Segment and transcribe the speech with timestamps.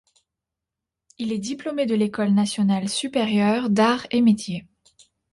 [1.19, 4.65] Il est diplômé de l'École Nationale Supérieure d'Arts et Métiers.